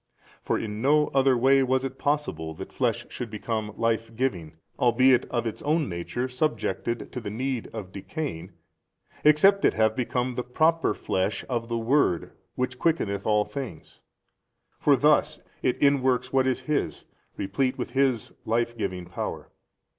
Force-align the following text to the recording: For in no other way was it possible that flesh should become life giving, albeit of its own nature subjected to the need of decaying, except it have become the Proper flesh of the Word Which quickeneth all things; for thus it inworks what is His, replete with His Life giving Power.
For 0.41 0.57
in 0.57 0.81
no 0.81 1.09
other 1.09 1.37
way 1.37 1.61
was 1.61 1.85
it 1.85 1.99
possible 1.99 2.55
that 2.55 2.73
flesh 2.73 3.05
should 3.11 3.29
become 3.29 3.71
life 3.77 4.15
giving, 4.15 4.57
albeit 4.79 5.25
of 5.25 5.45
its 5.45 5.61
own 5.61 5.87
nature 5.87 6.27
subjected 6.27 7.11
to 7.11 7.21
the 7.21 7.29
need 7.29 7.67
of 7.67 7.91
decaying, 7.91 8.49
except 9.23 9.63
it 9.63 9.75
have 9.75 9.95
become 9.95 10.33
the 10.33 10.41
Proper 10.43 10.95
flesh 10.95 11.45
of 11.47 11.67
the 11.67 11.77
Word 11.77 12.31
Which 12.55 12.79
quickeneth 12.79 13.27
all 13.27 13.45
things; 13.45 14.01
for 14.79 14.95
thus 14.97 15.39
it 15.61 15.79
inworks 15.79 16.33
what 16.33 16.47
is 16.47 16.61
His, 16.61 17.05
replete 17.37 17.77
with 17.77 17.91
His 17.91 18.33
Life 18.43 18.75
giving 18.75 19.05
Power. 19.05 19.51